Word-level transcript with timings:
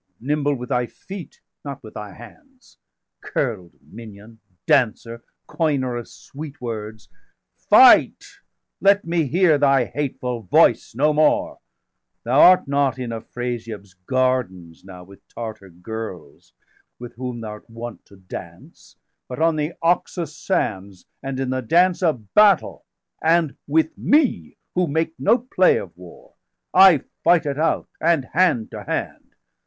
nimble 0.19 0.55
with 0.55 0.69
thy 0.69 0.87
feet, 0.87 1.39
not 1.63 1.83
with 1.83 1.93
thy 1.93 2.11
hands! 2.11 2.79
Curl'd 3.23 3.73
minion, 3.83 4.39
dancer, 4.65 5.23
coiner 5.45 5.95
of 5.95 6.07
sweet 6.07 6.59
words! 6.59 7.07
Fight, 7.69 8.23
let 8.79 9.05
me 9.05 9.27
hear 9.27 9.59
thy 9.59 9.85
hateful 9.85 10.41
voice 10.41 10.95
no 10.95 11.13
more! 11.13 11.59
Thou 12.23 12.39
art 12.41 12.67
not 12.67 12.97
in 12.97 13.11
Afrasiab's 13.11 13.93
gardens 13.93 14.83
now 14.83 15.05
460 15.05 15.09
With 15.11 15.27
Tartar 15.27 15.69
girls, 15.69 16.53
with 16.97 17.13
whom 17.13 17.41
thou 17.41 17.49
art 17.51 17.69
wont 17.69 18.03
to 18.07 18.15
dance; 18.15 18.95
But 19.27 19.39
on 19.39 19.55
the 19.55 19.73
Oxus 19.83 20.35
sands, 20.35 21.05
and 21.21 21.39
in 21.39 21.51
the 21.51 21.61
dance 21.61 22.01
Of 22.01 22.33
battle, 22.33 22.85
and 23.23 23.55
with 23.67 23.95
me, 23.99 24.57
who 24.73 24.87
make 24.87 25.13
no 25.19 25.37
play 25.37 25.77
Of 25.77 25.95
war; 25.95 26.33
I 26.73 27.03
fight 27.23 27.45
it 27.45 27.59
out, 27.59 27.87
and 28.03 28.25
hand 28.33 28.71
to 28.71 28.85
hand. 28.85 29.35